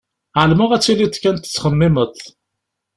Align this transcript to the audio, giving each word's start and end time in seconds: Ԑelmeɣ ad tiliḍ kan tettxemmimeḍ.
Ԑelmeɣ 0.39 0.69
ad 0.71 0.81
tiliḍ 0.83 1.13
kan 1.21 1.35
tettxemmimeḍ. 1.37 2.13